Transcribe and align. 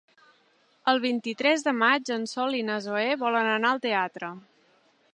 El 0.93 1.01
vint-i-tres 1.03 1.67
de 1.69 1.75
maig 1.83 2.13
en 2.17 2.27
Sol 2.33 2.59
i 2.63 2.65
na 2.71 2.81
Zoè 2.89 3.07
volen 3.27 3.55
anar 3.55 3.75
al 3.75 3.87
teatre. 3.89 4.35